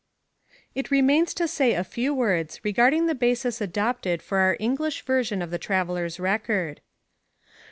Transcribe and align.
89. 0.71 0.71
It 0.73 0.89
remains 0.89 1.33
to 1.35 1.47
say 1.47 1.73
a 1.75 1.83
few 1.83 2.11
words 2.11 2.59
regarding 2.63 3.05
the 3.05 3.13
basis 3.13 3.61
adopted 3.61 4.23
for 4.23 4.39
our 4.39 4.57
English 4.59 5.03
version 5.05 5.43
of 5.43 5.51
the 5.51 5.59
Traveller's 5.59 6.19
record. 6.19 6.81